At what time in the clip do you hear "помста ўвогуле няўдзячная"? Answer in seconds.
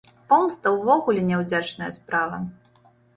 0.31-1.91